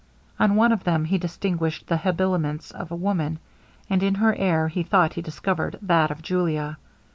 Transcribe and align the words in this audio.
On 0.39 0.55
one 0.55 0.71
of 0.71 0.83
them 0.83 1.05
he 1.05 1.19
distinguished 1.19 1.85
the 1.85 1.97
habiliments 1.97 2.71
of 2.71 2.89
a 2.89 2.95
woman; 2.95 3.37
and 3.87 4.01
in 4.01 4.15
her 4.15 4.33
air 4.33 4.67
he 4.67 4.81
thought 4.81 5.13
he 5.13 5.21
discovered 5.21 5.77
that 5.79 6.09
of 6.09 6.23
Julia. 6.23 6.77